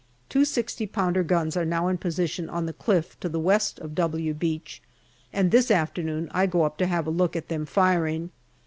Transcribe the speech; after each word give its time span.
Two 0.29 0.45
Go 0.47 0.87
pounder 0.87 1.21
guns 1.21 1.55
are 1.55 1.63
now 1.63 1.87
in 1.87 1.99
position 1.99 2.49
on 2.49 2.65
the 2.65 2.73
cliff 2.73 3.19
to 3.19 3.29
the 3.29 3.39
west 3.39 3.77
of" 3.81 3.93
W" 3.93 4.33
Beach, 4.33 4.81
and 5.31 5.51
this 5.51 5.69
afternoon 5.69 6.27
I 6.33 6.47
go 6.47 6.63
up 6.63 6.79
to 6.79 6.87
have 6.87 7.05
a 7.05 7.11
look 7.11 7.35
at 7.35 7.49
them 7.49 7.67
firing. 7.67 8.31